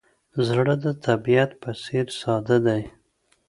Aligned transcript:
زړه 0.47 0.75
د 0.83 0.85
طبیعت 1.05 1.51
په 1.61 1.71
څېر 1.83 2.05
ساده 2.19 2.57
دی. 2.67 2.83